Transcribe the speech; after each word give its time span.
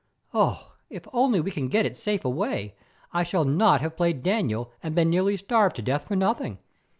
Oh, 0.33 0.73
if 0.89 1.05
only 1.13 1.39
we 1.41 1.51
can 1.51 1.67
get 1.67 1.85
it 1.85 1.95
safe 1.95 2.25
away, 2.25 2.73
I 3.13 3.21
shall 3.21 3.45
not 3.45 3.81
have 3.81 3.95
played 3.95 4.23
Daniel 4.23 4.71
and 4.81 4.95
been 4.95 5.11
nearly 5.11 5.37
starved 5.37 5.75
to 5.75 5.83
death 5.83 6.07
for 6.07 6.15
nothing. 6.15 6.57